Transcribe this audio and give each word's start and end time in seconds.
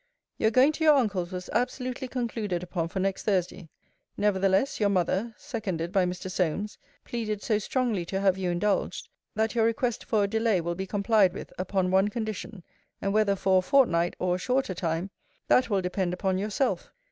Your 0.39 0.49
going 0.49 0.71
to 0.71 0.83
your 0.83 0.95
uncle's 0.95 1.31
was 1.31 1.47
absolutely 1.53 2.07
concluded 2.07 2.63
upon 2.63 2.87
for 2.87 2.99
next 2.99 3.21
Thursday. 3.21 3.69
Nevertheless, 4.17 4.79
your 4.79 4.89
mother, 4.89 5.35
seconded 5.37 5.91
by 5.91 6.07
Mr. 6.07 6.27
Solmes, 6.31 6.79
pleaded 7.05 7.43
so 7.43 7.59
strongly 7.59 8.03
to 8.05 8.19
have 8.19 8.35
you 8.35 8.49
indulged, 8.49 9.09
that 9.35 9.53
your 9.53 9.63
request 9.65 10.03
for 10.05 10.23
a 10.23 10.27
delay 10.27 10.59
will 10.59 10.73
be 10.73 10.87
complied 10.87 11.33
with, 11.33 11.53
upon 11.59 11.91
one 11.91 12.07
condition; 12.07 12.63
and 12.99 13.13
whether 13.13 13.35
for 13.35 13.59
a 13.59 13.61
fortnight, 13.61 14.15
or 14.17 14.33
a 14.37 14.39
shorter 14.39 14.73
time, 14.73 15.11
that 15.49 15.69
will 15.69 15.83
depend 15.83 16.13
upon 16.15 16.39
yourself. 16.39 16.91